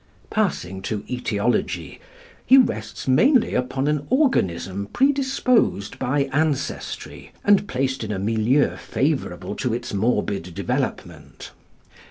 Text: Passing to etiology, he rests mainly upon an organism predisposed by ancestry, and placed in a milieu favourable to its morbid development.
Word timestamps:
Passing 0.31 0.81
to 0.81 1.03
etiology, 1.07 1.99
he 2.43 2.57
rests 2.57 3.07
mainly 3.07 3.53
upon 3.53 3.87
an 3.87 4.07
organism 4.09 4.87
predisposed 4.87 5.99
by 5.99 6.23
ancestry, 6.33 7.31
and 7.43 7.67
placed 7.67 8.03
in 8.03 8.11
a 8.11 8.17
milieu 8.17 8.77
favourable 8.77 9.53
to 9.57 9.75
its 9.75 9.93
morbid 9.93 10.55
development. 10.55 11.51